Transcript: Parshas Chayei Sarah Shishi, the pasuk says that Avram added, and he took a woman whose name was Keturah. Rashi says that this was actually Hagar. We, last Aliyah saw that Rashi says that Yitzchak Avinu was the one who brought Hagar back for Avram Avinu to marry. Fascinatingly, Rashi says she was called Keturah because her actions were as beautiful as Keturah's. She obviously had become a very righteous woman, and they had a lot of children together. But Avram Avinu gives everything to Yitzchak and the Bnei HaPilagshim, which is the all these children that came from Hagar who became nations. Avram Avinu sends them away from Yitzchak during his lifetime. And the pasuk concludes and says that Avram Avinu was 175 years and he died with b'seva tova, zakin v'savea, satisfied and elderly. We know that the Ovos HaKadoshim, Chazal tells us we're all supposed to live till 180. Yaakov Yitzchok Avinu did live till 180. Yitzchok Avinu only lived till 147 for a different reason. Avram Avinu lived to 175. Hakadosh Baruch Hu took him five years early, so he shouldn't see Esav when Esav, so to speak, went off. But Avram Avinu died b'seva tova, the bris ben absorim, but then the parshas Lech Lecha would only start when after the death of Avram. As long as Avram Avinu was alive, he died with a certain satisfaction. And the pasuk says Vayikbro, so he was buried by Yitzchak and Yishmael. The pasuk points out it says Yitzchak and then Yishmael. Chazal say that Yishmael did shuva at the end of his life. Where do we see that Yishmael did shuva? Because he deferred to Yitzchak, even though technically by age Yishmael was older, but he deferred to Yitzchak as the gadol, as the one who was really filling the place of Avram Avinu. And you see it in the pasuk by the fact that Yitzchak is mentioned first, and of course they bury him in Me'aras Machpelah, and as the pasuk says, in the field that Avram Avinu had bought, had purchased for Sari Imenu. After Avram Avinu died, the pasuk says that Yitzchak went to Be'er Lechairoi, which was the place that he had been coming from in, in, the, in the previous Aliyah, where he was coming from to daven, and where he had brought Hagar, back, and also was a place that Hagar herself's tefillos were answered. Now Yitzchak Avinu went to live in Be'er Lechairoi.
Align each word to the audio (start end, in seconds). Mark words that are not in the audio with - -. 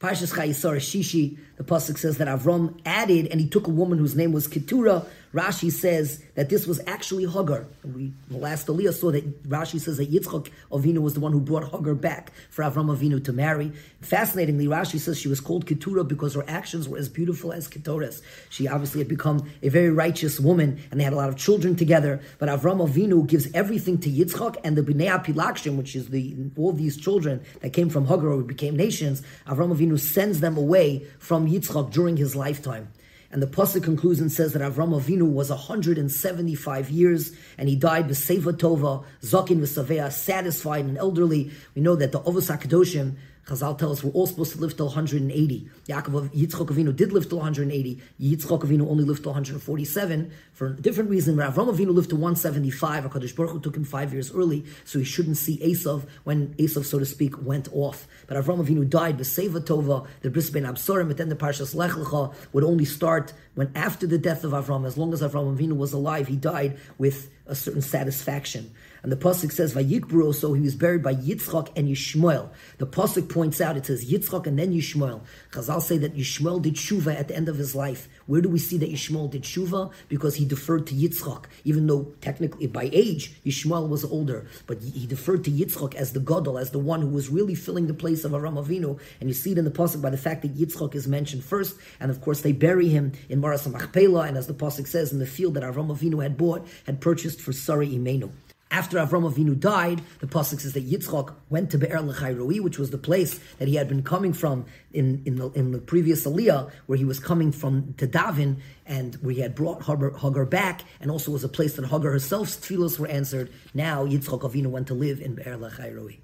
Parshas 0.00 0.32
Chayei 0.32 0.54
Sarah 0.54 0.78
Shishi, 0.78 1.36
the 1.56 1.62
pasuk 1.62 1.98
says 1.98 2.16
that 2.16 2.26
Avram 2.26 2.80
added, 2.86 3.26
and 3.26 3.38
he 3.38 3.46
took 3.46 3.66
a 3.66 3.70
woman 3.70 3.98
whose 3.98 4.16
name 4.16 4.32
was 4.32 4.48
Keturah. 4.48 5.04
Rashi 5.32 5.70
says 5.70 6.24
that 6.34 6.48
this 6.48 6.66
was 6.66 6.80
actually 6.88 7.24
Hagar. 7.24 7.64
We, 7.84 8.12
last 8.30 8.66
Aliyah 8.66 8.92
saw 8.92 9.12
that 9.12 9.48
Rashi 9.48 9.80
says 9.80 9.98
that 9.98 10.10
Yitzchak 10.10 10.50
Avinu 10.72 10.98
was 10.98 11.14
the 11.14 11.20
one 11.20 11.30
who 11.30 11.40
brought 11.40 11.70
Hagar 11.70 11.94
back 11.94 12.32
for 12.50 12.64
Avram 12.64 12.94
Avinu 12.96 13.22
to 13.24 13.32
marry. 13.32 13.70
Fascinatingly, 14.00 14.66
Rashi 14.66 14.98
says 14.98 15.20
she 15.20 15.28
was 15.28 15.40
called 15.40 15.66
Keturah 15.66 16.02
because 16.02 16.34
her 16.34 16.44
actions 16.48 16.88
were 16.88 16.98
as 16.98 17.08
beautiful 17.08 17.52
as 17.52 17.68
Keturah's. 17.68 18.22
She 18.48 18.66
obviously 18.66 19.00
had 19.00 19.08
become 19.08 19.48
a 19.62 19.68
very 19.68 19.90
righteous 19.90 20.40
woman, 20.40 20.80
and 20.90 20.98
they 20.98 21.04
had 21.04 21.12
a 21.12 21.16
lot 21.16 21.28
of 21.28 21.36
children 21.36 21.76
together. 21.76 22.20
But 22.38 22.48
Avram 22.48 22.84
Avinu 22.84 23.24
gives 23.24 23.46
everything 23.54 23.98
to 23.98 24.10
Yitzchak 24.10 24.56
and 24.64 24.76
the 24.76 24.82
Bnei 24.82 25.08
HaPilagshim, 25.16 25.76
which 25.76 25.94
is 25.94 26.08
the 26.08 26.34
all 26.56 26.72
these 26.72 26.96
children 26.96 27.40
that 27.60 27.72
came 27.72 27.88
from 27.88 28.06
Hagar 28.06 28.30
who 28.30 28.44
became 28.44 28.76
nations. 28.76 29.22
Avram 29.46 29.72
Avinu 29.72 29.98
sends 29.98 30.40
them 30.40 30.56
away 30.56 31.06
from 31.20 31.48
Yitzchak 31.48 31.92
during 31.92 32.16
his 32.16 32.34
lifetime. 32.34 32.88
And 33.32 33.40
the 33.40 33.46
pasuk 33.46 33.84
concludes 33.84 34.18
and 34.18 34.30
says 34.30 34.54
that 34.54 34.62
Avram 34.62 35.00
Avinu 35.00 35.30
was 35.30 35.50
175 35.50 36.90
years 36.90 37.32
and 37.56 37.68
he 37.68 37.76
died 37.76 38.08
with 38.08 38.18
b'seva 38.18 38.52
tova, 38.52 39.04
zakin 39.22 39.60
v'savea, 39.60 40.10
satisfied 40.10 40.84
and 40.84 40.98
elderly. 40.98 41.52
We 41.76 41.82
know 41.82 41.94
that 41.94 42.10
the 42.10 42.20
Ovos 42.20 42.50
HaKadoshim, 42.56 43.14
Chazal 43.46 43.76
tells 43.76 43.98
us 43.98 44.04
we're 44.04 44.12
all 44.12 44.26
supposed 44.26 44.52
to 44.52 44.60
live 44.60 44.76
till 44.76 44.86
180. 44.86 45.68
Yaakov 45.88 46.28
Yitzchok 46.34 46.68
Avinu 46.68 46.94
did 46.94 47.12
live 47.12 47.28
till 47.28 47.38
180. 47.38 48.00
Yitzchok 48.20 48.60
Avinu 48.60 48.88
only 48.88 49.04
lived 49.04 49.22
till 49.22 49.32
147 49.32 50.30
for 50.52 50.68
a 50.68 50.76
different 50.76 51.10
reason. 51.10 51.36
Avram 51.36 51.74
Avinu 51.74 51.92
lived 51.92 52.10
to 52.10 52.16
175. 52.16 53.04
Hakadosh 53.04 53.34
Baruch 53.34 53.52
Hu 53.52 53.60
took 53.60 53.76
him 53.76 53.84
five 53.84 54.12
years 54.12 54.32
early, 54.32 54.64
so 54.84 54.98
he 54.98 55.04
shouldn't 55.04 55.36
see 55.36 55.58
Esav 55.58 56.06
when 56.24 56.54
Esav, 56.54 56.84
so 56.84 56.98
to 56.98 57.06
speak, 57.06 57.42
went 57.42 57.68
off. 57.72 58.06
But 58.26 58.36
Avram 58.36 58.64
Avinu 58.64 58.88
died 58.88 59.18
b'seva 59.18 59.60
tova, 59.60 60.06
the 60.20 60.30
bris 60.30 60.50
ben 60.50 60.64
absorim, 60.64 61.08
but 61.08 61.16
then 61.16 61.28
the 61.28 61.36
parshas 61.36 61.74
Lech 61.74 61.92
Lecha 61.92 62.34
would 62.52 62.64
only 62.64 62.84
start 62.84 63.32
when 63.54 63.72
after 63.74 64.06
the 64.06 64.18
death 64.18 64.44
of 64.44 64.52
Avram. 64.52 64.86
As 64.86 64.96
long 64.96 65.12
as 65.12 65.22
Avram 65.22 65.56
Avinu 65.56 65.76
was 65.76 65.92
alive, 65.92 66.28
he 66.28 66.36
died 66.36 66.78
with 66.98 67.30
a 67.46 67.54
certain 67.54 67.82
satisfaction. 67.82 68.72
And 69.02 69.10
the 69.10 69.16
pasuk 69.16 69.50
says 69.50 69.74
Vayikbro, 69.74 70.34
so 70.34 70.52
he 70.52 70.60
was 70.60 70.74
buried 70.74 71.02
by 71.02 71.14
Yitzchak 71.14 71.70
and 71.74 71.88
Yishmael. 71.88 72.50
The 72.78 72.86
pasuk 72.86 73.28
points 73.30 73.60
out 73.60 73.76
it 73.76 73.86
says 73.86 74.10
Yitzchak 74.10 74.46
and 74.46 74.58
then 74.58 74.74
Yishmael. 74.74 75.22
Chazal 75.52 75.80
say 75.80 75.96
that 75.98 76.16
Yishmael 76.16 76.60
did 76.60 76.74
shuva 76.74 77.18
at 77.18 77.28
the 77.28 77.36
end 77.36 77.48
of 77.48 77.56
his 77.56 77.74
life. 77.74 78.08
Where 78.26 78.40
do 78.40 78.48
we 78.48 78.58
see 78.58 78.76
that 78.78 78.90
Yishmael 78.90 79.30
did 79.30 79.44
shuva? 79.44 79.92
Because 80.08 80.34
he 80.34 80.44
deferred 80.44 80.86
to 80.88 80.94
Yitzchak, 80.94 81.44
even 81.64 81.86
though 81.86 82.12
technically 82.20 82.66
by 82.66 82.90
age 82.92 83.40
Yishmael 83.46 83.88
was 83.88 84.04
older, 84.04 84.46
but 84.66 84.82
he 84.82 85.06
deferred 85.06 85.44
to 85.44 85.50
Yitzchak 85.50 85.94
as 85.94 86.12
the 86.12 86.20
gadol, 86.20 86.58
as 86.58 86.72
the 86.72 86.78
one 86.78 87.00
who 87.00 87.08
was 87.08 87.30
really 87.30 87.54
filling 87.54 87.86
the 87.86 87.94
place 87.94 88.24
of 88.24 88.32
Avram 88.32 88.62
Avinu. 88.62 88.98
And 89.20 89.30
you 89.30 89.34
see 89.34 89.52
it 89.52 89.58
in 89.58 89.64
the 89.64 89.70
pasuk 89.70 90.02
by 90.02 90.10
the 90.10 90.18
fact 90.18 90.42
that 90.42 90.56
Yitzchak 90.56 90.94
is 90.94 91.06
mentioned 91.06 91.44
first, 91.44 91.78
and 92.00 92.10
of 92.10 92.20
course 92.20 92.40
they 92.40 92.52
bury 92.52 92.88
him 92.88 93.12
in 93.28 93.40
Me'aras 93.40 93.66
Machpelah, 93.66 94.26
and 94.26 94.36
as 94.36 94.48
the 94.48 94.54
pasuk 94.54 94.86
says, 94.86 95.12
in 95.12 95.20
the 95.20 95.26
field 95.26 95.54
that 95.54 95.62
Avram 95.62 95.96
Avinu 95.96 96.22
had 96.22 96.36
bought, 96.36 96.66
had 96.84 97.00
purchased 97.00 97.40
for 97.40 97.52
Sari 97.52 97.88
Imenu. 97.88 98.30
After 98.72 98.98
Avram 98.98 99.28
Avinu 99.28 99.58
died, 99.58 100.00
the 100.20 100.28
pasuk 100.28 100.60
says 100.60 100.74
that 100.74 100.88
Yitzchak 100.88 101.34
went 101.48 101.70
to 101.70 101.78
Be'er 101.78 101.98
Lechairoi, 101.98 102.60
which 102.60 102.78
was 102.78 102.90
the 102.90 102.98
place 102.98 103.40
that 103.58 103.66
he 103.66 103.74
had 103.74 103.88
been 103.88 104.04
coming 104.04 104.32
from 104.32 104.64
in, 104.92 105.22
in, 105.26 105.36
the, 105.36 105.50
in 105.50 105.72
the 105.72 105.78
previous 105.78 106.24
Aliyah, 106.24 106.70
where 106.86 106.96
he 106.96 107.04
was 107.04 107.18
coming 107.18 107.50
from 107.50 107.94
to 107.94 108.06
daven, 108.06 108.60
and 108.86 109.16
where 109.16 109.34
he 109.34 109.40
had 109.40 109.56
brought 109.56 109.82
Hagar, 109.82 110.44
back, 110.44 110.82
and 111.00 111.10
also 111.10 111.32
was 111.32 111.42
a 111.42 111.48
place 111.48 111.74
that 111.74 111.86
Hagar 111.86 112.12
herself's 112.12 112.56
tefillos 112.58 112.96
were 112.96 113.08
answered. 113.08 113.50
Now 113.74 114.06
Yitzchak 114.06 114.42
Avinu 114.42 114.66
went 114.66 114.86
to 114.86 114.94
live 114.94 115.20
in 115.20 115.34
Be'er 115.34 115.56
Lechairoi. 115.56 116.18